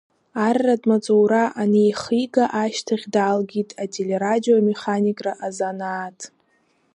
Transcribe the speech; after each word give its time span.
Арратә 0.45 0.87
маҵура 0.89 1.43
анихига 1.61 2.45
ашьҭахь 2.61 3.05
далгеит, 3.13 3.69
ателе-радио 3.83 4.55
механикра 4.69 5.31
азанааҭ. 5.45 6.19